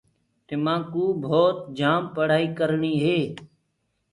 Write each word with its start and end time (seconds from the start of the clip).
تمآڪوُ 0.47 1.03
ڀوت 1.23 1.57
جآم 1.77 2.03
پڙهآئي 2.15 2.47
ڪرڻي 2.57 2.93
هي۔ 3.03 3.19